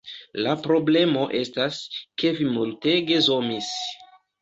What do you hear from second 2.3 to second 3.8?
vi multege zomis